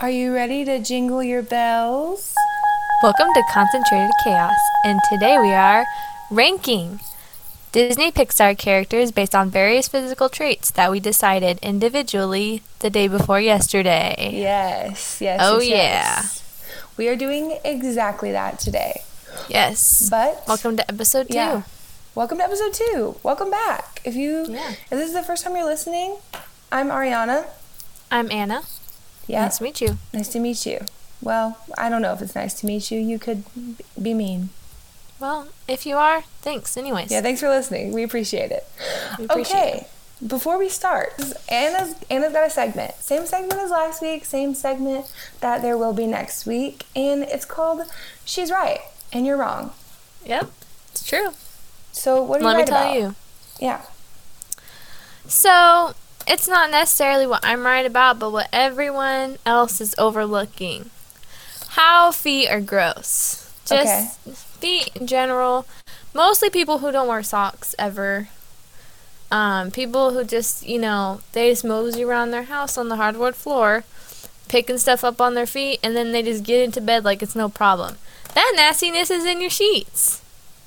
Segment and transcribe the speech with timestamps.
[0.00, 2.34] Are you ready to jingle your bells?
[3.02, 5.84] Welcome to Concentrated Chaos, and today we are
[6.30, 7.00] ranking
[7.72, 13.40] Disney Pixar characters based on various physical traits that we decided individually the day before
[13.40, 14.30] yesterday.
[14.32, 15.40] Yes, yes.
[15.42, 15.76] Oh, yes, yeah.
[16.22, 16.84] yes.
[16.96, 19.02] We are doing exactly that today.
[19.48, 20.08] Yes.
[20.10, 21.34] But Welcome to episode two.
[21.34, 21.62] yeah.
[22.14, 23.16] Welcome to episode two.
[23.22, 24.00] Welcome back.
[24.04, 24.70] If you Yeah.
[24.70, 26.16] if this is the first time you're listening,
[26.72, 27.46] I'm Ariana.
[28.10, 28.62] I'm Anna.
[29.30, 29.42] Yeah.
[29.42, 29.98] Nice to meet you.
[30.12, 30.80] Nice to meet you.
[31.22, 32.98] Well, I don't know if it's nice to meet you.
[32.98, 33.44] You could
[34.00, 34.50] be mean.
[35.20, 37.10] Well, if you are, thanks anyways.
[37.10, 37.92] Yeah, thanks for listening.
[37.92, 38.66] We appreciate it.
[39.18, 39.86] We appreciate okay.
[40.26, 41.12] Before we start,
[41.48, 42.94] Anna's Anna's got a segment.
[42.96, 47.44] Same segment as last week, same segment that there will be next week, and it's
[47.44, 47.82] called
[48.24, 48.80] She's Right
[49.12, 49.72] and You're Wrong.
[50.26, 50.50] Yep.
[50.92, 51.30] It's true.
[51.92, 52.96] So what are Let you me right tell about?
[52.96, 53.14] you.
[53.60, 53.82] Yeah.
[55.26, 55.94] So,
[56.30, 60.90] it's not necessarily what I'm right about, but what everyone else is overlooking.
[61.70, 63.50] How feet are gross.
[63.66, 64.34] Just Okay.
[64.60, 65.66] feet in general.
[66.14, 68.28] Mostly people who don't wear socks ever.
[69.32, 73.34] Um, people who just, you know, they just mosey around their house on the hardwood
[73.36, 73.84] floor,
[74.48, 77.36] picking stuff up on their feet, and then they just get into bed like it's
[77.36, 77.96] no problem.
[78.34, 80.20] That nastiness is in your sheets.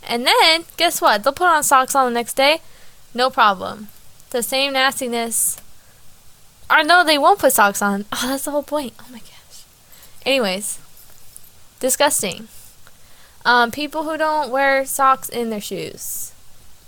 [0.05, 1.23] And then, guess what?
[1.23, 2.59] They'll put on socks on the next day.
[3.13, 3.87] No problem.
[4.33, 5.57] The same nastiness.
[6.69, 8.05] Or no, they won't put socks on.
[8.11, 8.93] Oh, that's the whole point.
[8.99, 9.63] Oh my gosh.
[10.25, 10.79] Anyways,
[11.79, 12.47] disgusting.
[13.45, 16.31] Um, people who don't wear socks in their shoes.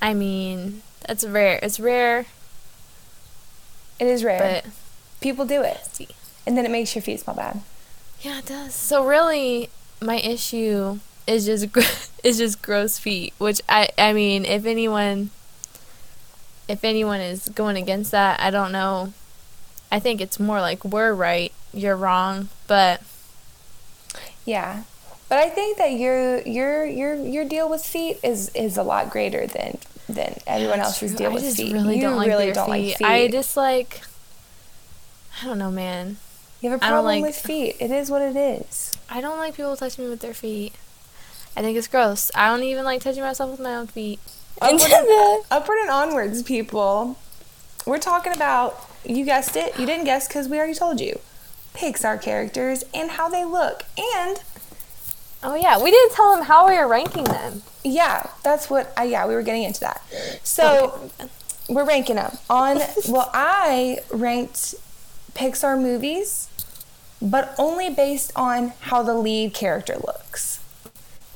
[0.02, 1.60] I mean, that's rare.
[1.62, 2.26] It's rare,
[4.00, 4.62] It is rare.
[4.64, 4.72] but
[5.22, 5.86] People do it.
[5.92, 6.08] see.
[6.48, 7.62] And then it makes your feet smell bad.
[8.22, 8.74] Yeah, it does.
[8.74, 9.70] So really,
[10.02, 11.68] my issue is just
[12.24, 13.34] is just gross feet.
[13.38, 15.30] Which I I mean, if anyone
[16.68, 19.14] if anyone is going against that, I don't know.
[19.92, 22.50] I think it's more like we're right, you're wrong.
[22.68, 23.02] But
[24.46, 24.84] Yeah.
[25.30, 29.10] But I think that your your your your deal with feet is is a lot
[29.10, 29.78] greater than
[30.08, 31.18] than everyone That's else's true.
[31.18, 31.74] deal I with feet.
[31.74, 32.90] really you don't like really don't feet.
[32.90, 33.06] like feet.
[33.08, 34.02] I just like
[35.42, 36.18] I don't know, man.
[36.62, 37.75] you have a problem like- with feet.
[37.80, 38.96] It is what it is.
[39.09, 40.74] I don't like people touching me with their feet.
[41.58, 42.31] I think it's gross.
[42.36, 44.20] I don't even like touching myself with my own feet.
[44.62, 47.18] Upward and, upward and onwards, people.
[47.86, 51.20] We're talking about, you guessed it, you didn't guess because we already told you.
[51.74, 53.84] Pixar characters and how they look.
[53.98, 54.40] And
[55.44, 57.62] Oh yeah, we didn't tell them how we were ranking them.
[57.84, 60.02] yeah, that's what, I, yeah, we were getting into that.
[60.44, 61.12] So
[61.70, 64.74] we're ranking them on, well, I ranked
[65.36, 66.50] Pixar movies,
[67.22, 70.55] but only based on how the lead character looks.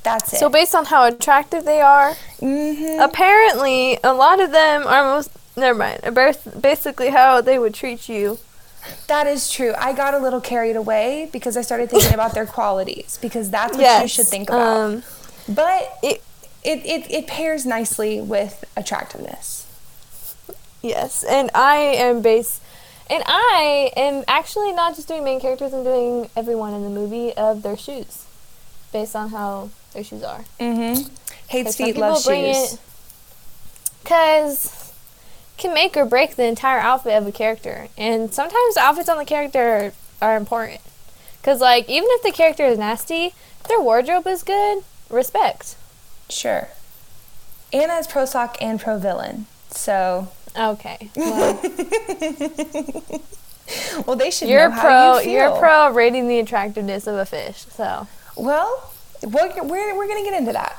[0.02, 0.38] That's it.
[0.38, 5.30] So based on how attractive they are, hmm apparently a lot of them are most
[5.56, 6.00] never mind.
[6.60, 8.38] Basically how they would treat you.
[9.08, 9.74] That is true.
[9.78, 13.76] I got a little carried away because I started thinking about their qualities because that's
[13.76, 14.76] what you should think about.
[14.76, 15.02] Um,
[15.46, 16.22] but it,
[16.64, 19.66] it, it, it pairs nicely with attractiveness.
[20.82, 22.62] yes, and I am based,
[23.10, 25.74] and I am actually not just doing main characters.
[25.74, 28.24] I'm doing everyone in the movie of their shoes,
[28.92, 30.44] based on how their shoes are.
[30.58, 31.08] Mm-hmm.
[31.48, 32.74] Hates Some feet, people loves bring shoes.
[32.74, 32.80] it
[34.02, 34.92] because
[35.56, 39.24] can make or break the entire outfit of a character, and sometimes outfits on the
[39.24, 39.92] character
[40.22, 40.80] are important.
[41.42, 43.34] Cause like even if the character is nasty,
[43.68, 44.84] their wardrobe is good.
[45.10, 45.76] Respect.
[46.28, 46.68] Sure.
[47.72, 49.46] Anna is pro sock and pro villain.
[49.70, 50.28] So,
[50.58, 51.10] Okay.
[51.16, 51.60] Well,
[54.04, 55.18] well, they should you're know how pro.
[55.18, 55.32] you feel.
[55.32, 57.64] You're pro rating the attractiveness of a fish.
[57.70, 58.92] So Well,
[59.22, 60.76] we're, we're, we're going to get into that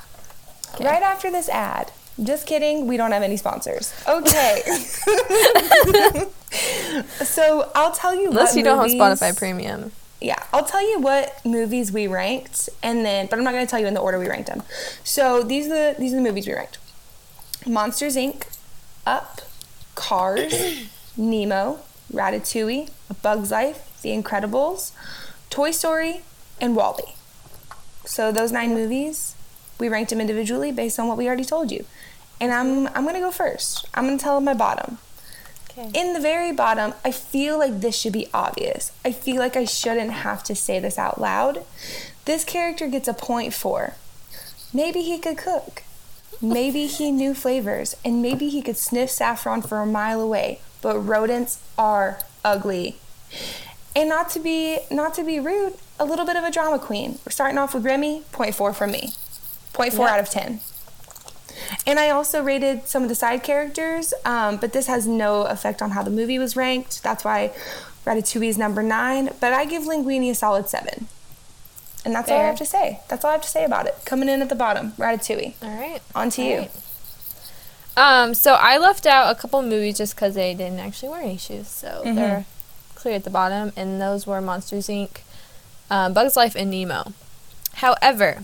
[0.76, 0.86] Okay.
[0.86, 1.92] right after this ad.
[2.22, 2.88] Just kidding.
[2.88, 3.94] We don't have any sponsors.
[4.08, 4.62] Okay.
[7.24, 9.92] so I'll tell you unless what you don't have movies- Spotify Premium.
[10.20, 13.70] Yeah, I'll tell you what movies we ranked, and then, but I'm not going to
[13.72, 14.62] tell you in the order we ranked them.
[15.04, 16.78] So these are the these are the movies we ranked:
[17.66, 18.44] Monsters Inc.,
[19.08, 19.42] Up,
[19.96, 20.54] Cars,
[21.18, 21.80] Nemo,
[22.14, 24.92] Ratatouille, A Bug's Life, The Incredibles,
[25.50, 26.22] Toy Story,
[26.60, 27.16] and WALL-E.
[28.06, 29.36] So those nine movies,
[29.80, 31.86] we ranked them individually based on what we already told you.
[32.40, 33.88] And I'm I'm to go first.
[33.94, 34.98] I'm to tell my bottom.
[35.72, 35.90] Okay.
[35.94, 38.92] In the very bottom, I feel like this should be obvious.
[39.06, 41.64] I feel like I shouldn't have to say this out loud.
[42.26, 43.96] This character gets a point for
[44.74, 45.84] maybe he could cook.
[46.42, 51.00] Maybe he knew flavors and maybe he could sniff saffron for a mile away, but
[51.00, 52.98] rodents are ugly.
[53.96, 57.20] And not to be not to be rude, a little bit of a drama queen.
[57.26, 59.14] We're starting off with Remy, point four from me.
[59.74, 60.14] Point four Yep.
[60.14, 60.60] out of ten.
[61.86, 65.82] And I also rated some of the side characters, um, but this has no effect
[65.82, 67.04] on how the movie was ranked.
[67.04, 67.52] That's why
[68.06, 71.08] Ratatouille is number nine, but I give Linguini a solid seven.
[72.04, 73.00] And that's all I have to say.
[73.10, 73.96] That's all I have to say about it.
[74.06, 75.54] Coming in at the bottom, Ratatouille.
[75.62, 76.02] All right.
[76.16, 76.56] On to you.
[76.56, 76.72] Alright.
[77.96, 81.38] Um, so I left out a couple movies just because they didn't actually wear any
[81.38, 82.16] shoes, so Mhm.
[82.16, 82.46] they're
[82.96, 85.18] clear at the bottom, and those were Monsters Inc.,
[85.92, 87.14] uh, Bugs Life, and Nemo.
[87.74, 88.44] However,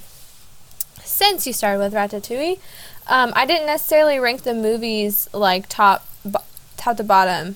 [1.04, 2.60] since you started with Ratatouille,
[3.08, 6.44] um, I didn't necessarily rank the movies like top bo-
[6.76, 7.56] top to bottom.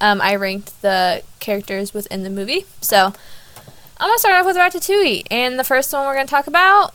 [0.00, 2.66] Um, I ranked the characters within the movie.
[2.80, 3.12] So
[3.98, 6.94] I'm gonna start off with Ratatouille, and the first one we're gonna talk about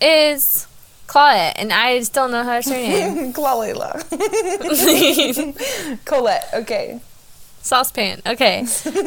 [0.00, 0.66] is
[1.06, 3.32] Claudette, and I still don't know how to say her name.
[3.38, 4.02] Clalela.
[6.04, 6.48] Colette.
[6.54, 7.00] Okay.
[7.62, 8.22] Saucepan.
[8.26, 8.60] Okay.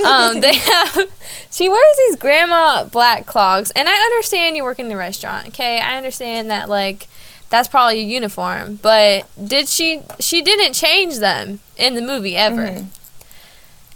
[0.06, 0.98] Um, they have.
[1.54, 5.50] She wears these grandma black clogs, and I understand you work in the restaurant.
[5.50, 7.08] Okay, I understand that like
[7.50, 10.02] that's probably a uniform, but did she?
[10.22, 12.86] She didn't change them in the movie ever, Mhm.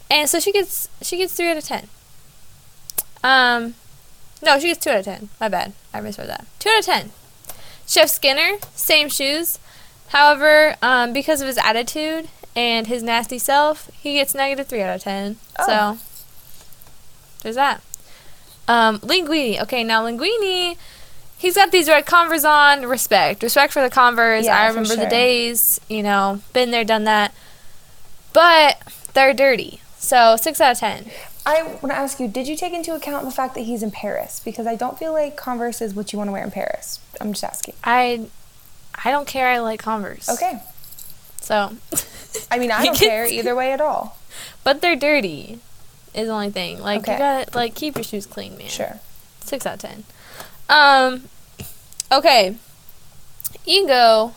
[0.09, 1.87] and so she gets she gets three out of ten.
[3.23, 3.75] Um,
[4.43, 5.29] no, she gets two out of ten.
[5.39, 6.45] My bad, I misread that.
[6.59, 7.11] Two out of ten.
[7.87, 9.59] Chef Skinner, same shoes.
[10.09, 14.95] However, um, because of his attitude and his nasty self, he gets negative three out
[14.95, 15.37] of ten.
[15.59, 15.65] Oh.
[15.65, 15.97] So
[17.43, 17.81] there's that.
[18.67, 19.61] Um, Linguini.
[19.61, 20.77] Okay, now Linguini,
[21.37, 22.85] he's got these red Converse on.
[22.85, 24.45] Respect, respect for the Converse.
[24.45, 25.79] Yeah, I remember the days.
[25.89, 27.33] You know, been there, done that.
[28.33, 28.81] But
[29.13, 29.81] they're dirty.
[29.97, 31.11] So six out of ten.
[31.47, 33.91] I want to ask you, did you take into account the fact that he's in
[33.91, 34.41] Paris?
[34.43, 36.99] Because I don't feel like Converse is what you want to wear in Paris.
[37.21, 37.75] I'm just asking.
[37.83, 38.25] I,
[39.03, 39.47] I don't care.
[39.47, 40.27] I like Converse.
[40.27, 40.59] Okay.
[41.45, 41.75] So,
[42.51, 44.17] I mean, I don't care either way at all.
[44.63, 45.59] but they're dirty.
[46.13, 46.79] Is the only thing.
[46.81, 47.13] Like Okay.
[47.13, 48.67] you gotta like keep your shoes clean, man.
[48.67, 48.99] Sure.
[49.41, 50.03] Six out of ten.
[50.69, 51.25] Um,
[52.11, 52.55] okay.
[53.65, 54.33] Ego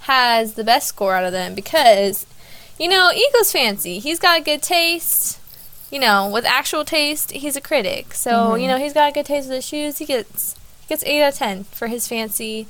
[0.00, 2.26] has the best score out of them because,
[2.78, 3.98] you know, Ego's fancy.
[3.98, 5.38] He's got good taste.
[5.90, 8.14] You know, with actual taste, he's a critic.
[8.14, 8.62] So Mhm.
[8.62, 9.98] you know, he's got good taste with his shoes.
[9.98, 12.66] He gets he gets eight out of ten for his fancy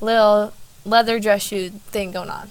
[0.00, 0.52] little
[0.84, 2.50] leather dress shoe thing going on.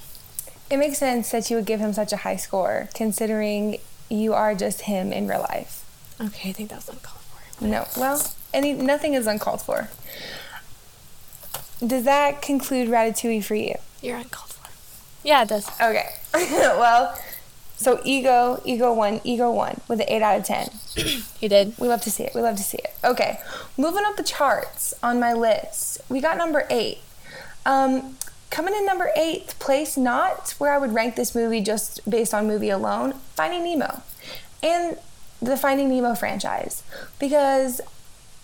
[0.69, 3.77] It makes sense that you would give him such a high score, considering
[4.09, 5.85] you are just him in real life.
[6.19, 7.63] Okay, I think that was uncalled for.
[7.65, 8.21] No, well,
[8.53, 9.89] any nothing is uncalled for.
[11.85, 13.75] Does that conclude Ratatouille for you?
[14.01, 14.69] You're uncalled for.
[15.23, 15.69] Yeah, it does.
[15.79, 16.09] Okay.
[16.33, 17.17] well,
[17.77, 20.69] so ego, ego one, ego one with an eight out of ten.
[21.37, 21.75] He did.
[21.77, 22.33] We love to see it.
[22.33, 22.95] We love to see it.
[23.03, 23.39] Okay,
[23.77, 26.97] moving up the charts on my list, we got number eight.
[27.63, 28.17] Um,
[28.49, 32.47] coming in number eight place, not where I would rank this movie just based on
[32.47, 34.01] movie alone, Finding Nemo,
[34.63, 34.97] and
[35.41, 36.83] the Finding Nemo franchise,
[37.19, 37.81] because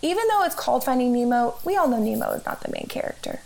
[0.02, 3.40] even though it's called Finding Nemo, we all know Nemo is not the main character.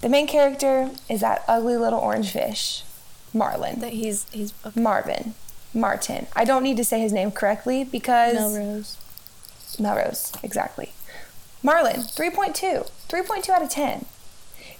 [0.00, 2.84] The main character is that ugly little orange fish,
[3.32, 3.80] Marlin.
[3.80, 5.34] That he's he's Marvin.
[5.72, 6.26] Martin.
[6.34, 8.96] I don't need to say his name correctly because Melrose.
[9.78, 10.92] Melrose, exactly.
[11.62, 12.90] Marlin, 3.2.
[13.08, 14.06] 3.2 out of 10.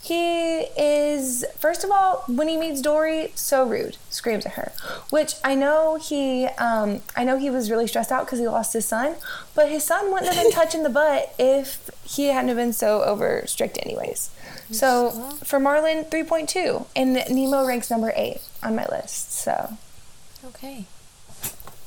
[0.02, 4.72] He is, first of all, when he meets Dory, so rude, screams at her.
[5.10, 8.72] Which I know he, um, I know he was really stressed out because he lost
[8.72, 9.16] his son,
[9.54, 13.02] but his son wouldn't have been touching the butt if he hadn't have been so
[13.02, 14.30] over strict, anyways.
[14.70, 15.10] So
[15.44, 19.32] for Marlin, 3.2, and Nemo ranks number eight on my list.
[19.32, 19.76] So
[20.44, 20.84] Okay.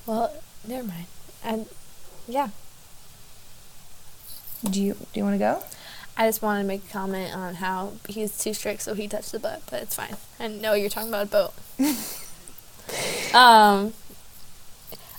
[0.05, 0.31] Well,
[0.67, 1.07] never mind.
[1.43, 1.65] And
[2.27, 2.49] yeah,
[4.69, 5.63] do you do you want to go?
[6.15, 9.31] I just wanted to make a comment on how he's too strict, so he touched
[9.31, 10.15] the butt, but it's fine.
[10.39, 11.53] I know you're talking about a boat.
[13.33, 13.93] um,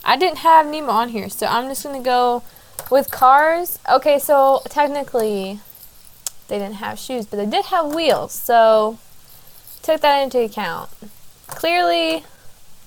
[0.04, 2.44] I didn't have Nemo on here, so I'm just gonna go
[2.90, 3.78] with cars.
[3.90, 5.58] Okay, so technically,
[6.48, 8.98] they didn't have shoes, but they did have wheels, so
[9.82, 10.90] took that into account.
[11.48, 12.24] Clearly,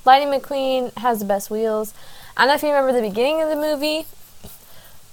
[0.06, 1.94] Lightning McQueen has the best wheels.
[2.38, 4.06] I don't know if you remember the beginning of the movie.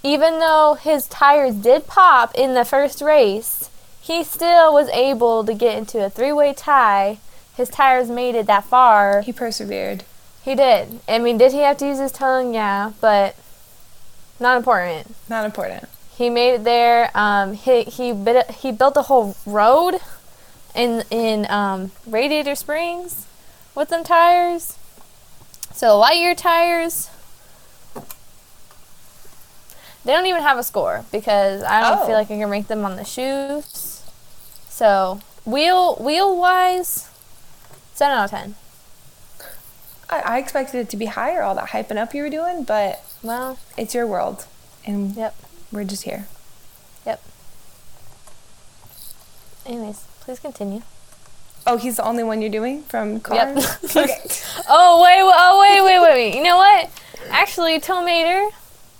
[0.04, 3.70] Even though his tires did pop in the first race,
[4.02, 7.18] he still was able to get into a three-way tie.
[7.56, 9.23] His tires made it that far.
[9.23, 10.04] He persevered.
[10.44, 11.00] He did.
[11.08, 12.52] I mean, did he have to use his tongue?
[12.52, 13.34] Yeah, but
[14.38, 15.14] not important.
[15.30, 15.88] Not important.
[16.14, 17.11] He made it there.
[17.14, 20.00] Um, he he bit, he built a whole road
[20.75, 23.26] in in um, Radiator Springs
[23.75, 24.76] with them tires.
[25.73, 27.08] So Lightyear tires.
[30.04, 32.06] They don't even have a score because I don't Oh.
[32.06, 34.02] feel like I can rank them on the shoes.
[34.68, 37.08] So wheel wheel wise,
[37.94, 38.54] seven out of ten.
[40.11, 43.02] I, I expected it to be higher, all that hyping up you were doing, but
[43.23, 44.44] Well, it's your world,
[44.84, 45.34] and yep,
[45.73, 46.26] we're just here.
[47.06, 47.23] yep.
[49.64, 50.82] Anyways, please continue.
[51.66, 53.64] Oh, he's the only one you're doing from Cars.
[53.96, 54.18] okay.
[54.68, 56.34] Oh wait, oh wait, wait, wait, wait.
[56.37, 56.90] You know what?
[57.30, 58.04] Actually, Tow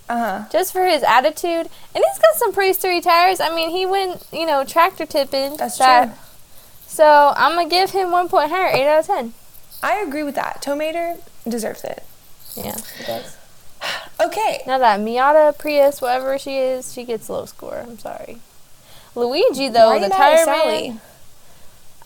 [0.09, 0.49] Mater, Uh huh.
[0.53, 3.41] just for his attitude, and he's got some pretty sturdy tires.
[3.41, 5.57] I mean, he went, you know, tractor tipping.
[5.57, 6.15] That's that- true.
[6.87, 9.35] So I'm gonna give him one point higher, eight out of ten.
[9.83, 10.63] I agree with that.
[10.63, 11.19] Tomater
[11.49, 12.03] deserves it.
[12.55, 13.37] Yeah, he does.
[14.21, 14.63] Okay.
[14.67, 17.79] Now that Miata Prius, whatever she is, she gets low score.
[17.79, 18.39] I'm sorry.
[19.17, 20.89] Luigi though, Why the you tire Sally?
[20.91, 21.01] man.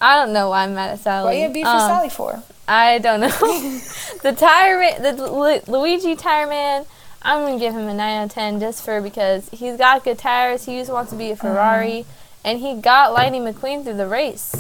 [0.01, 1.25] I don't know why I'm mad at Sally.
[1.27, 2.43] What you have beef for Um, Sally for?
[2.67, 3.29] I don't know.
[4.23, 6.87] the tire man, the Lu- Luigi tire man.
[7.23, 10.19] I'm gonna give him a nine out of ten just for because he's got good
[10.19, 10.65] tires.
[10.67, 12.11] He just wants to be a Ferrari, Uh-huh.
[12.45, 14.55] and he got Lightning McQueen through the race.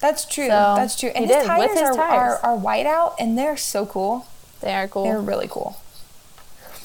[0.00, 0.46] That's true.
[0.46, 1.10] So, That's true.
[1.10, 2.38] And his did, tires, his are, tires.
[2.42, 4.26] Are, are white out, and they're so cool.
[4.60, 5.04] They are cool.
[5.04, 5.80] They're really cool.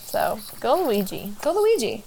[0.06, 1.34] so go Luigi.
[1.42, 2.04] Go Luigi.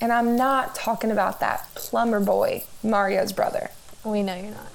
[0.00, 3.70] And I'm not talking about that plumber boy, Mario's brother.
[4.02, 4.72] We know you're not.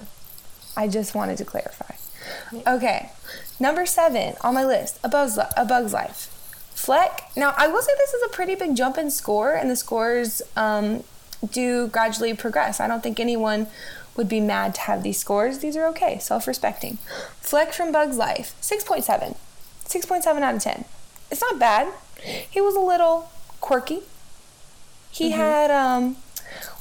[0.78, 1.96] I just wanted to clarify.
[2.68, 3.10] Okay,
[3.60, 6.32] number seven on my list: A Bug's, a Bug's Life.
[6.86, 7.32] Fleck.
[7.36, 10.44] Now, I will say this is a pretty big jump in score, and the scores
[10.56, 11.04] um,
[11.52, 12.80] do gradually progress.
[12.80, 13.66] I don't think anyone
[14.16, 15.58] would be mad to have these scores.
[15.60, 17.00] These are okay, self-respecting.
[17.42, 19.36] Fleck from Bug's Life, 6.7.
[19.86, 20.86] 6.7 out of 10.
[21.32, 21.92] It's not bad.
[22.22, 24.02] He was a little quirky.
[25.10, 26.18] He had, um,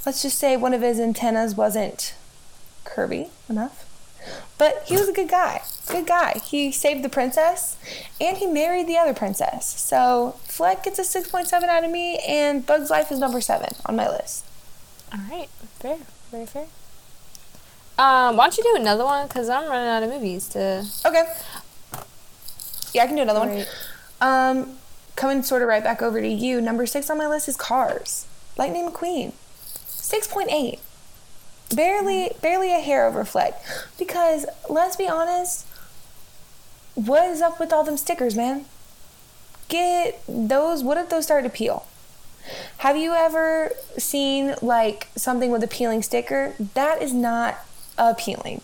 [0.05, 2.15] let's just say, one of his antennas wasn't
[2.85, 3.87] curvy enough.
[4.57, 5.62] But he was a good guy.
[5.88, 6.40] Good guy.
[6.45, 7.76] He saved the princess
[8.21, 9.66] and he married the other princess.
[9.81, 13.97] So Fleck gets a 6.7 out of me and Bug's Life is number 7 on
[13.97, 14.45] my list.
[15.12, 15.99] All right, fair,
[16.31, 16.66] very fair.
[17.97, 19.28] Um, why don't you do another one?
[19.28, 20.85] Cause I'm running out of movies to.
[21.04, 21.25] Okay.
[22.93, 23.64] Yeah, I can do another one.
[24.21, 24.78] Um,
[25.16, 26.61] coming sort of right back over to you.
[26.61, 28.26] Number 6 on my list is Cars.
[28.57, 29.33] Lightning McQueen.
[29.87, 30.78] 6.8.
[31.75, 33.61] Barely, barely a hair over Fleck.
[33.99, 35.66] Because let's be honest,
[36.94, 38.66] what is up with all them stickers, man?
[39.68, 40.85] Get those.
[40.85, 41.87] What if those start to peel?
[42.78, 46.54] Have you ever seen like something with a peeling sticker?
[46.75, 47.59] That is not
[47.97, 48.61] appealing.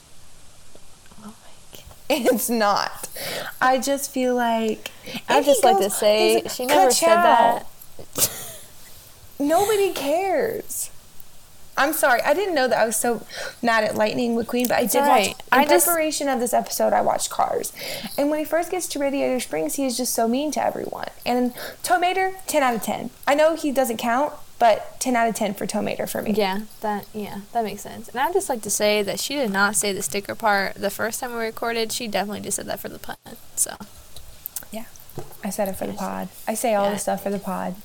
[1.25, 1.35] Oh.
[2.09, 3.09] It's not.
[3.61, 4.91] I just feel like.
[5.29, 7.67] I just like to say she never said that.
[9.39, 10.90] Nobody cares.
[11.77, 12.21] I'm sorry.
[12.23, 13.23] I didn't know that I was so
[13.63, 15.29] mad at Lightning McQueen, but I did alright.
[15.29, 15.37] watch.
[15.53, 17.73] In I just- preparation of this episode, I watched Cars,
[18.19, 21.09] and when he first gets to Radiator Springs, he is just so mean to everyone.
[21.25, 23.11] And Tomater, 10 out of 10.
[23.27, 26.33] I know he doesn't count, but 10 out of 10 for Tomater for me.
[26.33, 28.09] Yeah, that yeah, that makes sense.
[28.09, 30.91] And I'd just like to say that she did not say the sticker part the
[30.91, 31.93] first time we recorded.
[31.93, 33.17] She definitely just said that for the pun.
[33.57, 33.75] So
[34.71, 34.85] Yeah.
[35.43, 36.29] I said it for the pod.
[36.47, 36.93] I say all Yeah.
[36.93, 37.77] the stuff for the pod.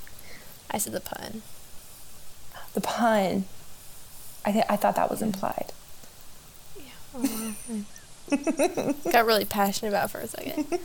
[0.69, 1.43] I said the pun.
[2.73, 3.45] The pun.
[4.45, 5.71] I th- I thought that was implied.
[9.11, 10.65] Got really passionate about it for a second.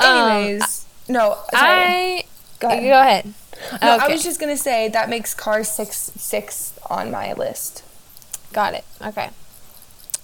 [0.00, 1.54] Um, Anyways, no, sorry.
[1.54, 2.24] I
[2.58, 2.82] Go ahead.
[2.82, 3.34] Go ahead.
[3.82, 4.04] No, okay.
[4.06, 7.84] I was just gonna say that makes Cars six six on my list.
[8.52, 8.84] Got it.
[9.00, 9.30] Okay.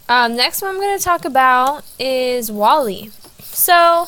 [0.08, 3.10] Um, next one I'm going to talk about is WALL-E.
[3.42, 4.06] So,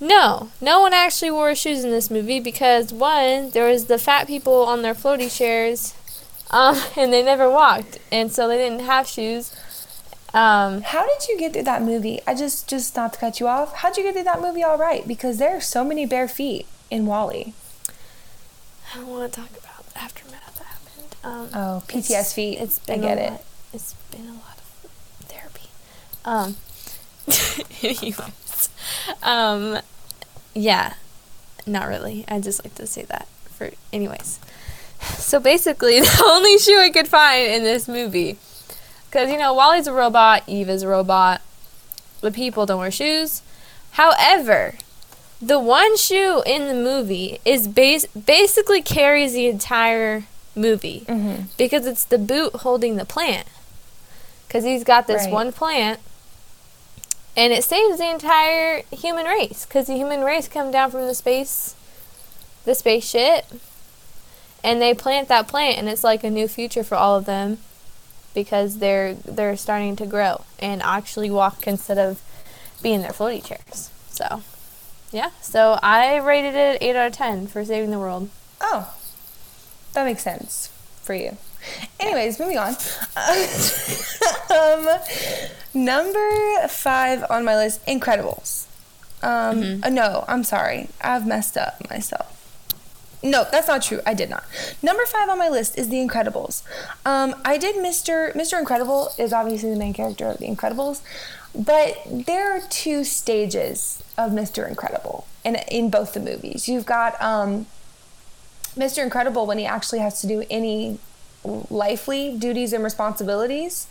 [0.00, 4.26] no, no one actually wore shoes in this movie because one, there was the fat
[4.26, 5.94] people on their floaty chairs,
[6.52, 9.54] um, and they never walked, and so they didn't have shoes.
[10.34, 12.20] Um, How did you get through that movie?
[12.26, 13.74] I just just not to cut you off.
[13.76, 15.06] How'd you get through that movie all right?
[15.06, 17.52] Because there are so many bare feet in WALL-E.
[18.94, 21.16] I don't want to talk about the aftermath that happened.
[21.22, 22.58] Um, Oh, PTS it's- feet.
[22.58, 23.30] It's I been get it.
[23.32, 23.44] Lot,
[23.74, 25.68] it's been a lot of therapy.
[26.24, 26.56] Um.
[27.82, 28.68] anyways,
[29.22, 29.78] um,
[30.54, 30.94] yeah,
[31.66, 32.24] not really.
[32.26, 34.38] I just like to say that for anyways.
[35.02, 38.36] So basically, the only shoe I could find in this movie,
[39.10, 41.40] because you know WALL-E's a robot, Eve is a robot.
[42.20, 43.42] The people don't wear shoes.
[43.92, 44.74] However,
[45.40, 51.44] the one shoe in the movie is base basically carries the entire movie Mm-hmm.
[51.58, 53.48] because it's the boot holding the plant.
[54.46, 55.32] Because he's got this Right.
[55.32, 55.98] one plant,
[57.36, 59.64] and it saves the entire human race.
[59.66, 61.74] Because the human race come down from the space,
[62.64, 63.46] the spaceship,
[64.64, 67.58] and they plant that plant, and it's like a new future for all of them,
[68.34, 72.20] because they're they're starting to grow and actually walk instead of
[72.82, 73.90] being in their floaty chairs.
[74.10, 74.42] So,
[75.10, 75.30] yeah.
[75.40, 78.28] So I rated it eight out of ten for saving the world.
[78.60, 78.94] Oh,
[79.94, 80.68] that makes sense
[81.02, 81.36] for you.
[82.00, 82.74] Anyways, moving on.
[84.50, 84.88] um,
[85.74, 88.66] number five on my list, Incredibles.
[89.22, 92.41] Um, uh, no, I'm sorry, I've messed up myself.
[93.22, 94.00] No, that's not true.
[94.04, 94.44] I did not.
[94.82, 96.62] Number five on my list is The Incredibles.
[97.06, 98.34] Um, I did Mr.
[98.34, 98.58] Mr.
[98.58, 101.02] Incredible is obviously the main character of The Incredibles,
[101.54, 104.68] but there are two stages of Mr.
[104.68, 106.68] Incredible in in both the movies.
[106.68, 107.66] You've got um,
[108.76, 109.02] Mr.
[109.02, 110.98] Incredible when he actually has to do any
[111.44, 113.86] lively duties and responsibilities,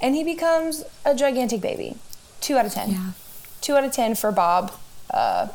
[0.00, 1.96] and he becomes a gigantic baby.
[2.40, 2.90] Two out of ten.
[2.90, 3.10] Yeah.
[3.60, 4.72] Two out of ten for Bob
[5.12, 5.48] uh,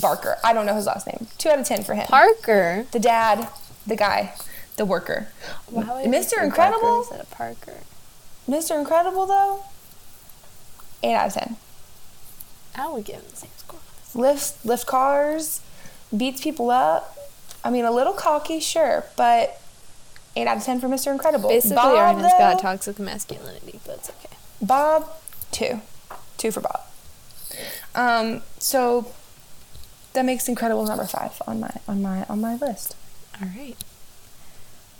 [0.00, 0.36] Barker.
[0.44, 1.26] I don't know his last name.
[1.38, 2.06] Two out of ten for him.
[2.06, 2.86] Parker.
[2.92, 3.48] the dad,
[3.86, 4.34] the guy,
[4.76, 5.28] the worker.
[5.70, 6.42] You Mr.
[6.42, 6.80] Incredible?
[6.80, 7.80] Parker instead of Parker.
[8.48, 8.78] Mr.
[8.78, 9.64] Incredible though,
[11.02, 11.56] eight out of ten.
[12.76, 13.80] I would give him the same score.
[14.14, 15.60] Lifts lift cars,
[16.16, 17.16] beats people up.
[17.64, 19.60] I mean, a little cocky, sure, but
[20.36, 21.10] eight out of ten for Mr.
[21.10, 21.48] Incredible.
[21.48, 24.36] Basically, Bob, Arnold's got toxic masculinity, but it's okay.
[24.62, 25.10] Bob,
[25.50, 25.80] two,
[26.36, 26.80] two for Bob.
[27.96, 29.10] Um, so
[30.12, 32.94] that makes Incredibles number five on my on my on my list.
[33.40, 33.76] All right.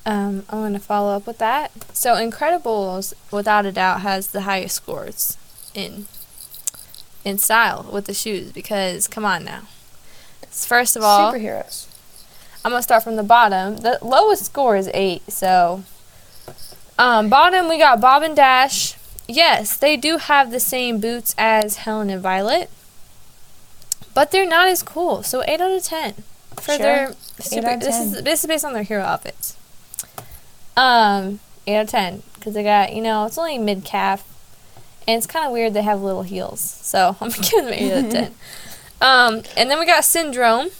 [0.04, 1.72] Um, I'm going to follow up with that.
[1.92, 5.36] So, Incredibles, without a doubt, has the highest scores
[5.74, 6.06] in
[7.24, 9.62] in style with the shoes because, come on now.
[10.48, 11.88] First of all, Superheroes.
[12.64, 13.78] I'm gonna start from the bottom.
[13.78, 15.30] The lowest score is eight.
[15.30, 15.82] So,
[16.98, 18.94] um, bottom we got Bob and Dash.
[19.28, 22.70] Yes, they do have the same boots as Helen and Violet,
[24.16, 25.22] but they're not as cool.
[25.22, 26.14] So eight out of ten
[26.56, 26.78] for Sure.
[26.78, 27.76] their super.
[27.76, 29.56] This is this is based on their hero outfits.
[30.76, 34.24] Um, eight out of ten because they got you know it's only mid calf,
[35.06, 36.60] and it's kind of weird they have little heels.
[36.60, 38.34] So I'm giving them eight out of ten.
[38.98, 40.70] Um, and then we got Syndrome.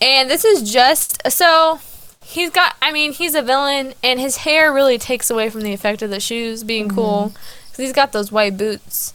[0.00, 1.78] And this is just so
[2.24, 5.74] he's got I mean, he's a villain and his hair really takes away from the
[5.74, 7.34] effect of the shoes being cool
[7.72, 9.12] cuz he's got those white boots.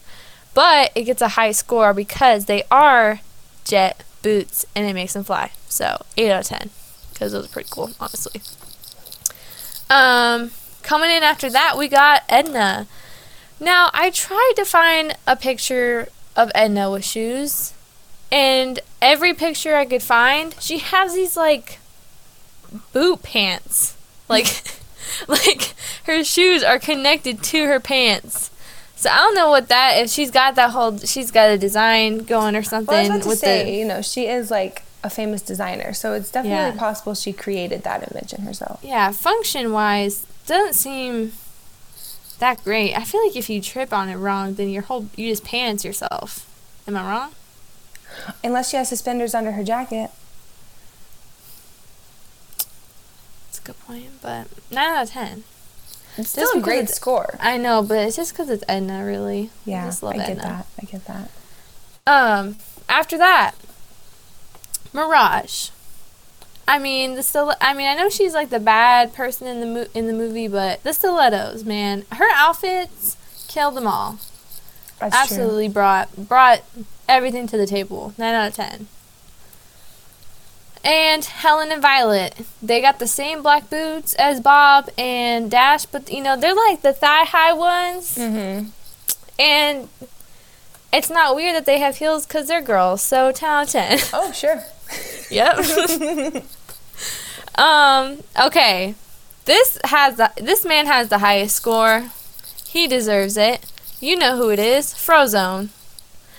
[0.54, 3.22] But it gets a high score because they are
[3.64, 5.52] jet boots and it makes them fly.
[5.68, 6.70] So, 8 out of 10
[7.16, 8.42] cuz those are pretty cool, honestly.
[9.90, 12.88] Um coming in after that, we got Edna.
[13.60, 17.74] Now, I tried to find a picture of Edna with shoes
[18.32, 21.80] and every picture I could find, she has these like
[22.92, 23.96] boot pants.
[24.28, 24.64] Like
[25.28, 25.74] like
[26.06, 28.50] her shoes are connected to her pants.
[29.04, 32.20] So I don't know what that if she's got that whole she's got a design
[32.20, 34.50] going or something Well, I was about to with say, the you know, she is
[34.50, 36.80] like a famous designer, so it's definitely Yeah.
[36.80, 38.80] possible she created that image in herself.
[38.82, 41.34] Yeah, function wise doesn't seem
[42.40, 42.94] that great.
[42.96, 45.84] I feel like if you trip on it wrong, then your whole you just pants
[45.84, 46.50] yourself.
[46.88, 47.32] Am I wrong?
[48.42, 50.12] Unless she has suspenders under her jacket.
[53.48, 55.44] That's a good point, but nine out of ten.
[56.18, 57.38] It's still Just a great score.
[57.40, 59.50] I know, but it's just because it's Edna, really.
[59.66, 60.42] I Yeah, just love I get Edna.
[60.44, 60.66] that.
[60.82, 61.30] I get that.
[62.06, 63.54] Um, after that,
[64.94, 65.70] Mirage.
[66.68, 67.54] I mean the still.
[67.60, 70.48] I mean I know she's like the bad person in the mo- in the movie,
[70.48, 73.18] but the stilettos, man, her outfits
[73.50, 74.18] killed them all.
[75.00, 76.62] That's Absolutely brought brought
[77.10, 78.14] everything to the table.
[78.18, 78.88] Nine out of ten.
[80.84, 86.12] And Helen and Violet, they got the same black boots as Bob and Dash, but
[86.12, 88.18] you know they're like the thigh high ones.
[88.18, 88.68] Mm-hmm.
[89.40, 89.90] and
[90.92, 93.02] it's not weird that they have heels because they're girls.
[93.02, 94.00] So ten out of ten.
[94.14, 94.64] Oh, sure.
[95.32, 95.58] Yep.
[97.58, 98.20] um.
[98.40, 98.96] Okay.
[99.46, 102.10] This has the, this man has the highest score.
[102.68, 103.66] He deserves it.
[104.00, 104.94] You know who it is.
[104.94, 105.70] Frozone.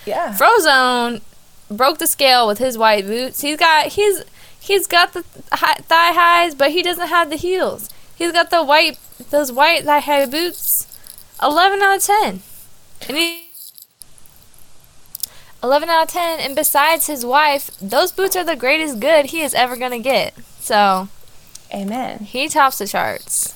[0.07, 0.37] Yeah.
[0.37, 1.23] Frozone
[1.71, 3.41] broke the scale with his white boots.
[3.41, 4.23] He's got he's
[4.65, 7.91] he's got the hi- thigh highs, but he doesn't have the heels.
[8.15, 8.99] He's got the white
[9.31, 10.87] those white thigh high boots.
[11.43, 12.43] Eleven out of ten.
[13.09, 13.41] And he
[15.63, 19.41] 11 out of 10 and besides his wife those boots are the greatest good he
[19.41, 21.09] is ever gonna get so
[21.73, 22.19] Amen.
[22.19, 23.55] he tops the charts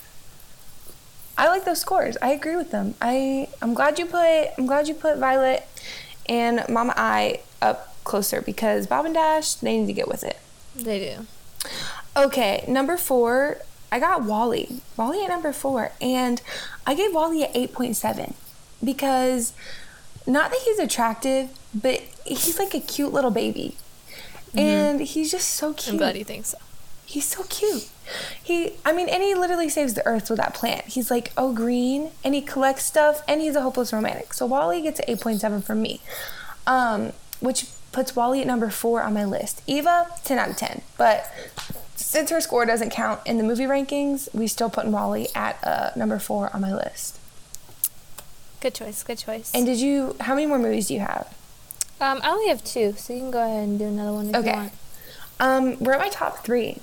[1.38, 2.16] I like those scores.
[2.20, 2.96] I agree with them.
[3.00, 5.64] I I'm glad you put I'm glad you put Violet
[6.28, 10.36] and Mama I up closer because Bob and Dash they need to get with it.
[10.78, 11.26] They do
[12.16, 13.58] Okay, number four,
[13.92, 14.80] I got WALL-E.
[14.96, 16.42] WALL-E at number four, and
[16.86, 18.34] I gave WALL-E a eight point seven
[18.82, 19.52] because
[20.26, 23.76] not that he's attractive, but he's like a cute little baby,
[24.54, 25.98] and he's just so i'm cute.
[25.98, 26.58] glad he thinks so
[27.06, 27.88] He's so cute.
[28.42, 30.84] He, I mean, and he literally saves the earth with that plant.
[30.88, 34.34] He's like, oh, green, and he collects stuff, and he's a hopeless romantic.
[34.34, 36.02] So WALL-E gets an 8.7 from me,
[36.66, 37.64] um, which
[37.98, 39.60] puts WALL-E at number four on my list.
[39.66, 40.82] Eva, 10 out of 10.
[40.96, 41.28] But
[41.96, 45.90] since her score doesn't count in the movie rankings, we still put WALL-E at uh,
[45.96, 47.18] number four on my list.
[48.60, 51.26] good choice good choice And did you, how many more movies do you have?
[52.00, 54.36] um i only have two so you can go ahead and do another one if
[54.36, 54.50] Okay.
[54.50, 54.72] you want
[55.40, 56.78] Um, we're at my top three.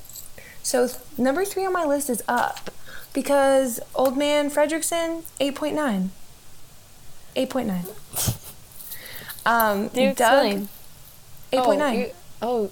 [0.64, 2.70] So number three on my list is up
[3.14, 6.10] because Old Man Fredricksen, 8.9.
[7.38, 8.36] 8.9.
[9.48, 10.68] Um, Do Dug.
[11.58, 12.12] 8.9.
[12.42, 12.72] Oh, you,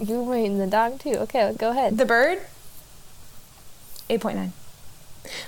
[0.00, 1.14] you're rating the dog too.
[1.14, 1.98] Okay, go ahead.
[1.98, 2.40] The bird,
[4.08, 4.50] 8.9.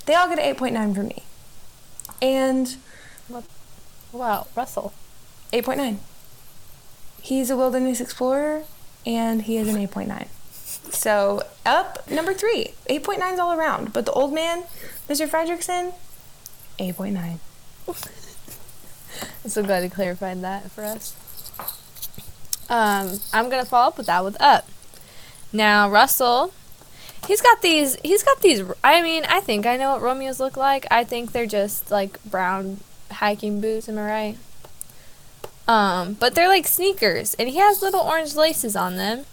[0.07, 1.23] They all get an 8.9 from me.
[2.23, 2.77] And
[4.13, 4.93] wow, Russell.
[5.53, 5.99] 8.9.
[7.21, 8.65] He's a wilderness explorer
[9.07, 10.29] and he is an 8.9.
[10.93, 13.93] So up number three, 8.9s all around.
[13.93, 14.65] But the old man,
[15.09, 15.29] Mr.
[15.29, 15.95] Fredricksen,
[16.79, 17.39] 8.9.
[19.45, 21.15] I'm so glad you clarified that for us.
[22.69, 24.69] Um, I'm gonna follow up with that with up.
[25.53, 26.53] Now Russell,
[27.27, 27.97] he's got these.
[28.03, 28.63] He's got these.
[28.83, 30.87] I mean, I think I know what Romeos look like.
[30.91, 33.89] I think they're just like brown hiking boots.
[33.89, 34.39] Am I right?
[35.67, 39.25] Um, but they're like sneakers, and he has little orange laces on them.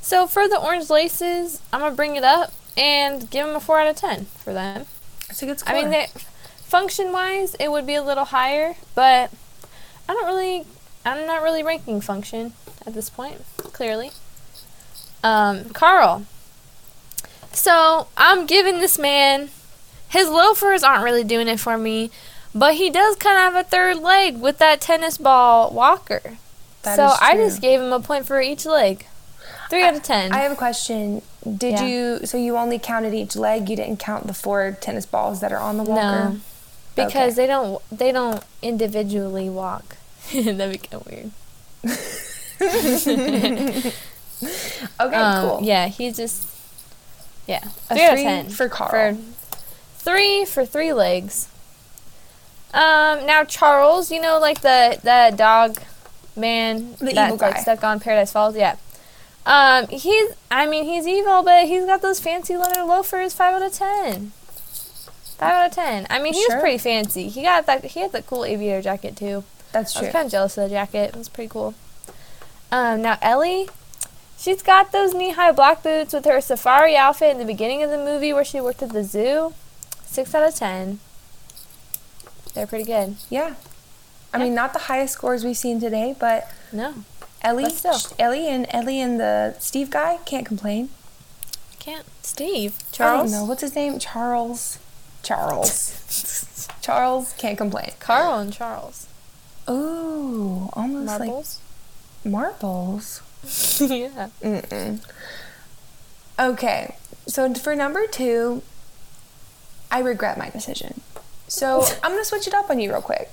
[0.00, 3.78] So for the orange laces, I'm gonna bring it up and give him a four
[3.78, 4.86] out of ten for them.
[5.28, 5.76] It's a good score.
[5.76, 6.06] I mean, they,
[6.64, 9.30] function wise, it would be a little higher, but
[10.08, 10.64] I don't really,
[11.04, 12.52] I'm not really ranking function
[12.86, 14.10] at this point, clearly.
[15.24, 16.24] Um, Carl.
[17.52, 19.50] So I'm giving this man,
[20.08, 22.10] his loafers aren't really doing it for me,
[22.54, 26.38] but he does kind of have a third leg with that tennis ball walker.
[26.82, 29.06] That so I just gave him a point for each leg.
[29.68, 30.32] Three out of ten.
[30.32, 31.22] I have a question.
[31.44, 31.86] Did Yeah.
[31.86, 33.68] you, so you only counted each leg?
[33.68, 36.00] You didn't count the four tennis balls that are on the walker?
[36.02, 36.36] No,
[36.96, 37.30] because Okay.
[37.30, 39.96] they don't they don't individually walk.
[40.32, 41.30] That'd be kind of weird.
[44.98, 45.60] Okay, Um, cool.
[45.62, 46.46] Yeah, he just
[47.46, 49.18] yeah A three out of three ten for Carl.
[49.98, 51.48] three for three legs.
[52.72, 55.80] Um, now Charles, you know, like the the dog
[56.36, 57.60] man The evil like guy.
[57.60, 58.56] stuck on Paradise Falls.
[58.56, 58.76] Yeah.
[59.44, 63.34] Um, he's I mean he's evil, but he's got those fancy leather loafers.
[63.34, 64.32] Five out of ten.
[65.36, 66.06] Five out of ten.
[66.08, 66.56] I mean, he Sure.
[66.56, 67.28] was pretty fancy.
[67.28, 67.84] He got that.
[67.84, 69.44] He had that cool aviator jacket too.
[69.72, 70.02] That's true.
[70.02, 71.10] I was kind of jealous of the jacket.
[71.10, 71.74] It was pretty cool.
[72.72, 73.68] Um, now Ellie,
[74.38, 77.98] she's got those knee-high black boots with her safari outfit in the beginning of the
[77.98, 79.54] movie where she worked at the zoo.
[80.04, 80.98] Six out of ten.
[82.54, 83.16] They're pretty good.
[83.28, 83.54] Yeah.
[84.32, 86.94] I mean, not the highest scores we've seen today, but No,
[87.42, 87.66] Ellie.
[88.18, 90.90] Ellie and Ellie and the Steve guy can't complain.
[91.80, 92.06] can't.
[92.22, 93.98] Steve, I Charles, don't know what's his name.
[93.98, 94.78] Charles.
[95.24, 96.68] Charles.
[96.80, 97.90] Charles can't complain.
[97.98, 99.06] Carl, and Charles.
[99.70, 101.60] Ooh, almost Marbles.
[102.24, 103.22] like marbles.
[103.80, 104.28] yeah.
[104.42, 105.00] Mm-mm.
[106.38, 108.62] Okay, so for number two,
[109.90, 111.00] I regret my decision.
[111.48, 113.30] So I'm gonna switch it up on you real quick.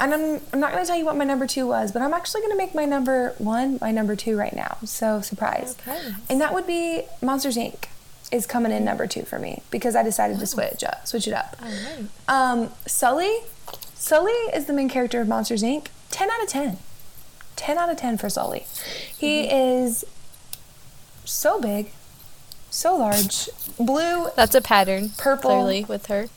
[0.00, 2.42] And I'm, I'm not gonna tell you what my number two was, but I'm actually
[2.42, 4.76] gonna make my number one my number two right now.
[4.84, 5.76] So surprise.
[5.86, 6.14] Okay.
[6.28, 7.86] And that would be Monsters Inc.
[8.30, 11.32] is coming in number two for me because I decided to switch up, switch it
[11.34, 11.56] up.
[11.60, 12.04] All right.
[12.28, 13.38] Um, Sully,
[13.98, 15.88] Sully is the main character of Monsters Inc.
[16.10, 16.78] Ten out of ten.
[17.56, 18.64] Ten out of ten for Sully.
[19.16, 19.56] He Mm-hmm.
[19.86, 20.04] is
[21.24, 21.90] so big,
[22.70, 24.28] so large, blue.
[24.36, 25.10] That's a pattern.
[25.18, 25.50] Purple.
[25.50, 26.28] Clearly with her.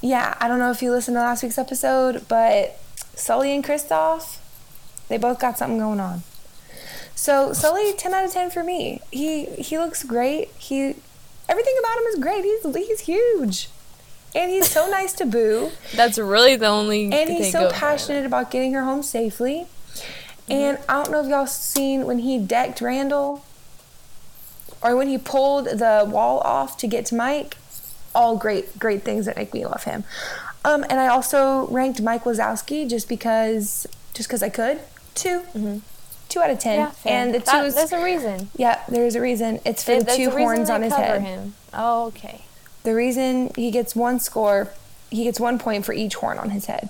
[0.00, 2.80] Yeah, I don't know if you listened to last week's episode, but
[3.14, 4.38] Sully and Kristoff,
[5.08, 6.22] they both got something going on.
[7.14, 9.00] So Sully, ten out of ten for me.
[9.12, 10.48] He he looks great.
[10.58, 10.96] He
[11.48, 12.42] everything about him is great.
[12.44, 13.68] He's he's huge,
[14.34, 15.70] and he's so nice to Boo.
[15.94, 17.12] That's really the only.
[17.12, 19.66] and he's so passionate about getting her home safely.
[20.48, 20.90] And Mm-hmm.
[20.90, 23.44] I don't know if y'all seen when he decked Randall
[24.82, 27.56] or when he pulled the wall off to get to Mike.
[28.14, 30.04] All great, great things that make me love him.
[30.64, 34.80] Um, and I also ranked Mike Wazowski just because, just because I could.
[35.14, 35.80] 2
[36.28, 36.86] two out of ten.
[36.88, 37.08] Mm-hmm.
[37.08, 38.48] Yeah, and the two That- is there's a reason.
[38.56, 38.80] yeah.
[38.88, 39.60] There's a reason.
[39.66, 41.20] It's for There- the two horns on his cover head.
[41.22, 41.54] Him.
[41.74, 42.42] Oh, okay.
[42.84, 44.68] The reason he gets one score,
[45.10, 46.88] he gets one point for each horn on his head.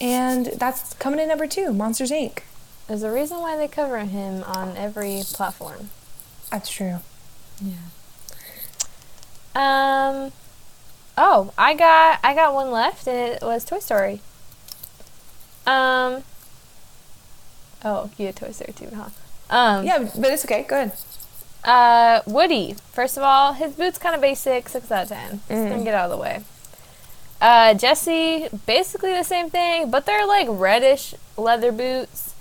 [0.00, 2.40] And that's coming in number two, Monsters Inc.
[2.88, 5.90] There's a reason why they cover him on every platform.
[6.50, 6.98] That's true.
[7.60, 7.74] Yeah.
[9.54, 10.32] Um.
[11.16, 14.20] Oh, I got I got one left, and it was Toy Story.
[15.66, 16.24] Um.
[17.84, 19.08] Oh, you had Toy Story too, huh?
[19.50, 19.86] Um.
[19.86, 20.64] Yeah, but it's okay.
[20.68, 20.92] Go ahead.
[21.64, 22.74] Uh, Woody.
[22.92, 25.30] First of all, his boots kind of basic, six out of ten.
[25.48, 25.68] Just Mm.
[25.70, 26.42] gonna get out of the way.
[27.40, 32.34] Uh, Jesse, basically the same thing, but they're like reddish leather boots,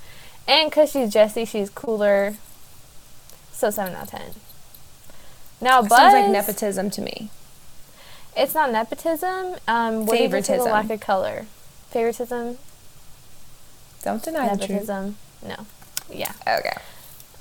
[0.48, 2.36] and cause she's Jesse, she's cooler.
[3.52, 4.34] So seven out of ten.
[5.60, 7.30] Now, Buzz, Sounds like nepotism to me.
[8.36, 9.56] it's not nepotism.
[9.68, 10.72] Um, Woody just has a Favoritism.
[10.72, 11.46] lack of color.
[11.92, 12.58] Favoritism,
[14.04, 14.70] Don't deny the truth.
[14.70, 15.18] nepotism.
[15.44, 15.56] No.
[16.10, 16.32] Yeah.
[16.48, 16.74] Okay.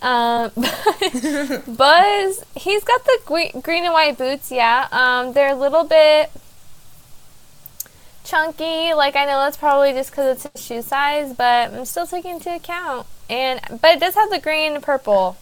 [0.02, 0.50] Um,
[1.66, 4.50] Buzz, he's got the gre- green and white boots.
[4.50, 6.30] Yeah, um, they're a little bit
[8.24, 8.94] chunky.
[8.94, 12.32] Like I know that's probably just because it's his shoe size, but I'm still taking
[12.32, 13.06] into account.
[13.28, 15.36] And but it does have the green and purple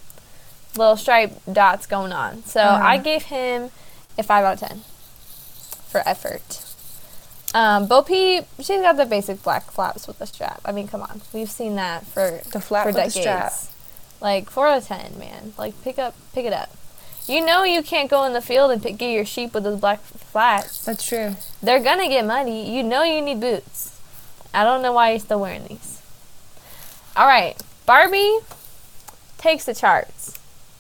[0.76, 2.44] little stripe dots going on.
[2.44, 2.84] So Uh-huh.
[2.84, 3.70] I gave him
[4.18, 4.80] a five out of ten
[5.88, 6.64] for effort.
[7.54, 10.60] Um, Bo Peep, she's got the basic black flaps with the strap.
[10.66, 13.70] I mean, come on, we've seen that for The flap for decades.
[14.20, 15.52] Like four out of ten, man.
[15.56, 16.70] Like pick up, pick it up.
[17.26, 19.78] You know you can't go in the field and pick, get your sheep with those
[19.80, 20.84] black flats.
[20.84, 21.36] That's true.
[21.62, 22.52] They're gonna get muddy.
[22.52, 24.00] You know you need boots.
[24.54, 26.00] I don't know why you're still wearing these.
[27.16, 28.38] All right, Barbie
[29.36, 30.38] takes the charts.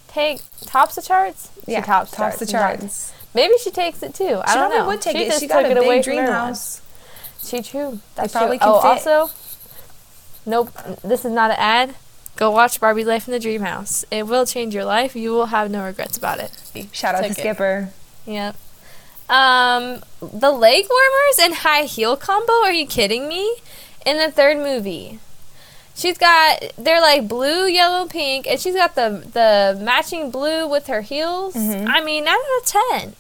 [0.08, 1.50] Take tops the charts.
[1.66, 3.12] She Yeah, tops, tops the charts.
[3.34, 4.40] Maybe she takes it too.
[4.44, 4.86] I don't know.
[4.86, 5.26] would take she it.
[5.28, 6.48] Just She got took a it away from dream everyone.
[6.48, 6.80] house.
[7.44, 8.00] She true.
[8.16, 8.66] That's probably true.
[8.66, 9.06] can oh, fit.
[9.06, 9.30] also,
[10.46, 10.70] nope.
[11.04, 11.94] This is not an ad.
[12.38, 14.04] Go watch Barbie Life in the Dream House.
[14.12, 15.16] It will change your life.
[15.16, 16.52] You will have no regrets about it.
[16.92, 17.36] Shout out to it.
[17.36, 17.90] Skipper.
[18.26, 18.54] Yep.
[19.28, 22.52] Um, the leg warmers and high heel combo.
[22.62, 23.56] Are you kidding me?
[24.06, 25.18] In the third movie,
[25.96, 30.86] she's got they're like blue, yellow, pink, and she's got the the matching blue with
[30.86, 31.54] her heels.
[31.54, 31.88] Mhm.
[31.88, 33.16] I mean, nine out of ten.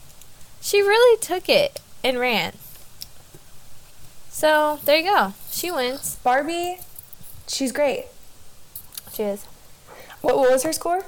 [0.60, 2.52] She really took it and ran.
[4.30, 5.34] So there you go.
[5.50, 6.16] She wins.
[6.22, 6.78] Barbie,
[7.48, 8.06] she's great.
[9.18, 9.42] She is.
[10.20, 11.02] What, what was her score?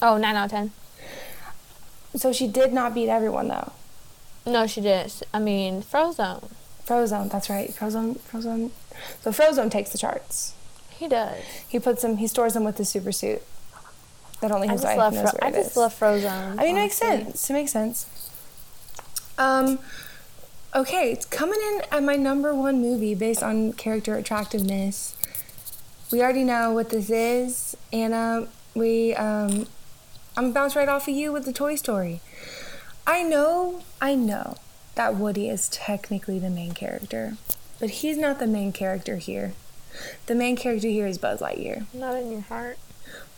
[0.00, 0.72] Oh, nine out of ten.
[2.16, 3.72] So she did not beat everyone though.
[4.46, 5.12] No, she did.
[5.34, 6.48] I mean, Frozone.
[6.86, 7.68] Frozone, that's right.
[7.68, 8.70] Frozone, Frozone.
[9.20, 10.54] So Frozone takes the charts.
[10.88, 11.42] He does.
[11.68, 12.16] He puts them.
[12.16, 13.42] He stores them with his super suit.
[14.40, 15.76] That only his wife knows Fro- where I it just is.
[15.76, 16.58] love Frozone.
[16.58, 17.50] I mean, it makes sense.
[17.50, 18.30] It makes sense.
[19.36, 19.78] Um,
[20.74, 25.16] okay, it's coming in at my number one movie based on character attractiveness.
[26.14, 28.46] We already know what this is, Anna.
[28.72, 29.66] We um,
[30.36, 32.20] I'm bounce right off of you with the Toy Story.
[33.04, 34.54] I know, I know
[34.94, 37.36] that Woody is technically the main character,
[37.80, 39.54] but he's not the main character here.
[40.26, 41.86] The main character here is Buzz Lightyear.
[41.92, 42.78] Not in your heart.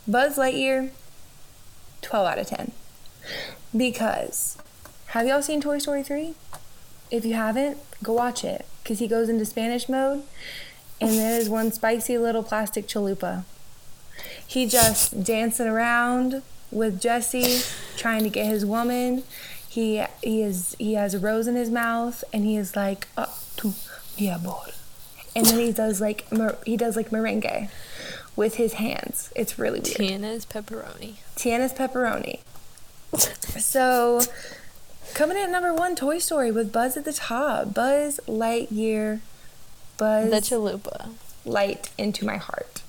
[0.07, 0.91] Buzz Lightyear,
[2.03, 2.73] 12 out of 10.
[3.75, 4.59] Because,
[5.07, 6.35] have y'all seen Toy Story 3?
[7.09, 8.67] If you haven't, go watch it.
[8.83, 10.21] Because he goes into Spanish mode,
[10.99, 13.43] and there is one spicy little plastic chalupa.
[14.45, 17.61] He just dancing around with Jesse,
[17.97, 19.23] trying to get his woman.
[19.67, 23.27] He he is he has a rose in his mouth, and he is like, uh,
[23.55, 23.73] tu
[24.19, 24.61] mi amor.
[25.35, 26.25] And then he does like
[26.65, 27.69] he does like merengue
[28.35, 29.31] with his hands.
[29.35, 29.97] It's really weird.
[29.97, 31.15] Tiana's pepperoni.
[31.35, 32.39] Tiana's pepperoni.
[33.59, 34.21] so,
[35.13, 37.73] coming in at number one, Toy Story with Buzz at the top.
[37.73, 39.19] Buzz Lightyear.
[39.97, 41.09] Buzz The chalupa.
[41.45, 42.81] light into my heart.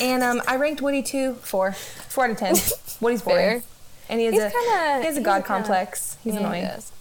[0.00, 2.54] And um, I ranked Woody two, four, four out of ten.
[3.00, 3.62] Woody's boring, Fair.
[4.08, 6.16] and he has He's a kinda- he has a god kinda- complex.
[6.24, 6.64] He's Yeah, he annoying.
[6.64, 6.92] does.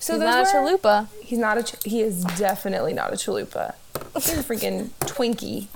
[0.00, 1.06] So He's those not a chalupa.
[1.22, 1.62] He's not a.
[1.62, 3.74] Ch- he is definitely not a chalupa.
[4.14, 5.66] He's a freaking Twinkie.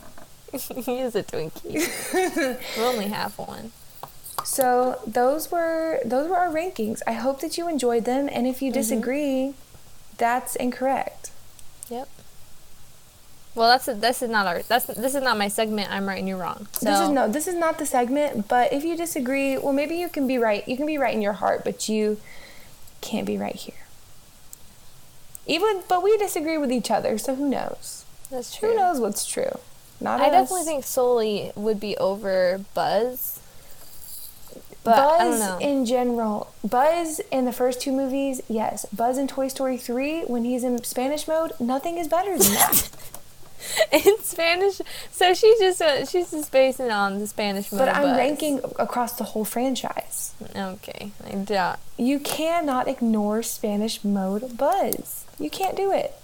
[0.85, 2.57] he is a Twinkie.
[2.77, 3.73] we only have one.
[4.45, 7.01] So those were those were our rankings.
[7.07, 8.65] I hope that you enjoyed them, and if Mm-hmm.
[8.67, 9.55] you disagree,
[10.19, 11.31] that's incorrect.
[11.89, 12.09] Yep.
[13.55, 15.91] Well, that's a, this is not our that's this is not my segment.
[15.91, 16.69] I'm right and you're wrong.
[16.73, 18.49] So This is no, this is not the segment.
[18.49, 20.67] But if you disagree, well, maybe you can be right.
[20.69, 22.21] You can be right in your heart, but you
[23.01, 23.75] can't be right here.
[25.47, 28.05] Even, but we disagree with each other, so who knows?
[28.31, 28.69] that's true.
[28.71, 29.59] Who knows what's true?
[30.01, 30.33] Not I us.
[30.33, 33.41] definitely think Sully would be over Buzz.
[34.85, 35.67] But Buzz I don't know.
[35.67, 36.55] in general.
[36.65, 38.87] Buzz in the first two movies, yes.
[38.93, 42.89] Buzz in Toy Story 3, when he's in Spanish mode, nothing is better than that.
[43.93, 47.81] in Spanish, so she's just uh, she's just basing it on the Spanish mode.
[47.81, 48.17] but I'm Buzz.
[48.17, 50.33] ranking across the whole franchise.
[50.57, 51.79] Okay, I doubt.
[51.97, 55.25] You cannot ignore Spanish mode Buzz.
[55.39, 56.15] You can't do it.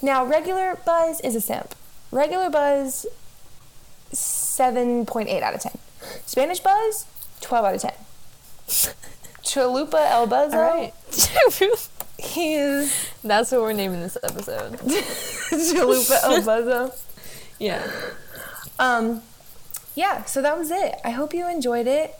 [0.00, 1.74] Now, regular Buzz is a simp.
[2.10, 3.06] Regular Buzz,
[4.12, 5.78] 7.8 out of 10.
[6.26, 7.06] Spanish Buzz,
[7.40, 7.92] 12 out of 10.
[9.42, 10.92] Chalupa El Buzzo, All right,
[13.24, 14.72] that's what we're naming this episode.
[14.78, 16.98] Chalupa El Buzzo.
[17.58, 17.86] Yeah.
[18.78, 19.22] Um,
[19.94, 20.96] yeah, so that was it.
[21.04, 22.14] I hope you enjoyed it.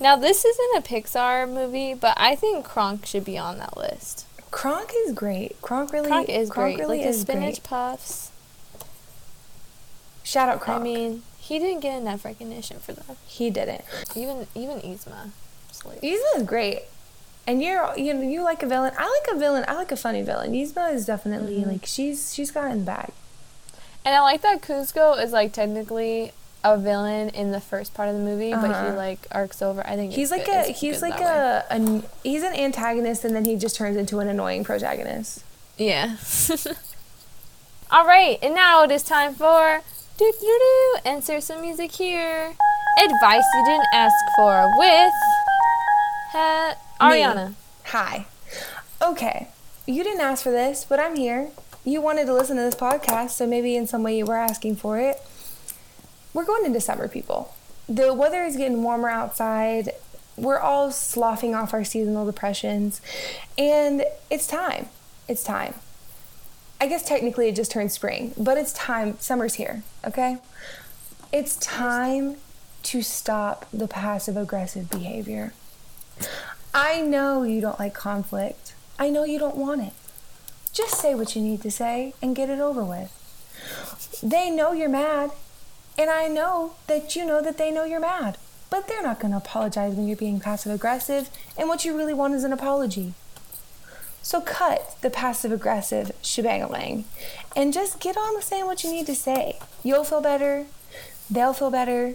[0.00, 4.26] Now this isn't a Pixar movie, but I think Kronk should be on that list.
[4.50, 5.60] Kronk is great.
[5.62, 6.78] Kronk really, Kronk is great.
[6.78, 7.62] really like the spinach great.
[7.64, 8.30] puffs.
[10.24, 10.80] Shout out Kronk.
[10.80, 13.16] I mean, he didn't get enough recognition for that.
[13.26, 13.84] he didn't.
[14.16, 15.30] Even even Yzma.
[15.68, 16.82] It's Yzma is great.
[17.46, 18.92] And you're you know you like a villain.
[18.98, 19.64] I like a villain.
[19.66, 20.52] I like a funny villain.
[20.52, 21.70] Yzma is definitely Mm-hmm.
[21.70, 23.10] like she's she's got it in the bag.
[24.04, 26.32] And I like that Kuzco is like technically
[26.64, 28.94] a villain in the first part of the movie, but he Uh-huh.
[28.96, 29.84] like arcs over.
[29.86, 31.62] I think He's it's like good- a he's like way.
[31.70, 35.42] a, he's an antagonist and then he just turns into an annoying protagonist.
[35.76, 36.16] Yeah.
[37.90, 39.82] All right, and now it is time for
[40.16, 40.58] do do
[41.04, 42.54] do insert some music here.
[43.02, 45.12] Advice you didn't ask for with
[46.32, 47.54] ha- Ariana.
[47.86, 48.26] Hi.
[49.00, 49.48] Okay.
[49.86, 51.50] You didn't ask for this, but I'm here.
[51.84, 54.76] You wanted to listen to this podcast, so maybe in some way you were asking
[54.76, 55.20] for it.
[56.32, 57.54] We're going into summer, people.
[57.88, 59.90] The weather is getting warmer outside.
[60.36, 63.00] We're all sloughing off our seasonal depressions,
[63.58, 64.88] and it's time.
[65.28, 65.74] It's time.
[66.80, 69.18] I guess technically it just turned spring, but it's time.
[69.18, 70.38] Summer's here, okay?
[71.32, 72.36] It's time
[72.84, 75.52] to stop the passive aggressive behavior.
[76.74, 78.74] I know you don't like conflict.
[78.98, 79.92] I know you don't want it.
[80.72, 83.12] Just say what you need to say and get it over with.
[84.22, 85.32] They know you're mad,
[85.98, 88.38] and I know that you know that they know you're mad.
[88.70, 92.14] But they're not going to apologize when you're being passive aggressive, and what you really
[92.14, 93.12] want is an apology.
[94.22, 97.04] So cut the passive aggressive shebangalang
[97.56, 99.58] and just get on with saying what you need to say.
[99.82, 100.66] You'll feel better,
[101.28, 102.14] they'll feel better,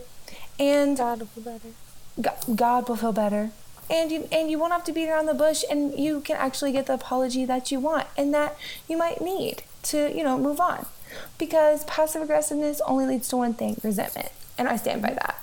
[0.57, 1.69] and God will feel better.
[2.19, 3.51] Go- God will feel better.
[3.89, 6.73] And you and you won't have to beat around the bush and you can actually
[6.73, 10.59] get the apology that you want and that you might need to, you know, move
[10.59, 10.85] on.
[11.37, 14.29] Because passive aggressiveness only leads to one thing, resentment.
[14.57, 15.41] And I stand by that.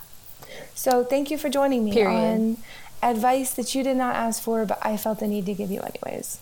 [0.75, 2.13] So thank you for joining me Period.
[2.13, 2.57] on
[3.01, 5.81] advice that you did not ask for, but I felt the need to give you
[5.81, 6.39] anyways.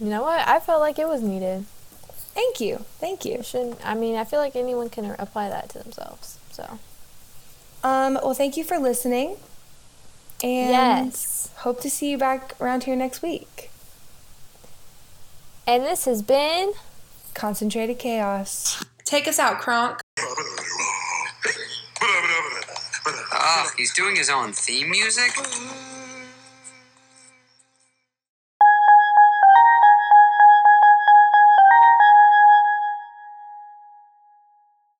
[0.00, 0.46] You know what?
[0.48, 1.66] I felt like it was needed.
[2.34, 2.78] Thank you.
[2.98, 3.36] Thank you.
[3.36, 3.86] You shouldn't.
[3.86, 6.38] I mean, I feel like anyone can apply that to themselves.
[6.50, 6.80] So
[7.84, 9.36] Um, well thank you for listening.
[10.44, 11.48] And Yes.
[11.56, 13.70] hope to see you back around here next week.
[15.66, 16.74] and this has been
[17.32, 18.84] Concentrated chaos.
[19.04, 20.00] Take us out, Kronk.
[23.32, 25.32] Oh, he's doing his own theme music?